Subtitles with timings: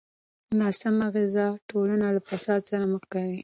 [0.59, 3.37] ناسمه غذا ټولنه له فساد سره مخ کوي.